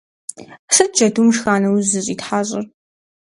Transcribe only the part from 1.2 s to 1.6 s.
шха